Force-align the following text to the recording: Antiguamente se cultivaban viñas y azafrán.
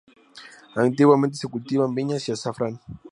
Antiguamente 0.75 1.37
se 1.37 1.47
cultivaban 1.47 1.93
viñas 1.93 2.27
y 2.27 2.31
azafrán. 2.31 2.79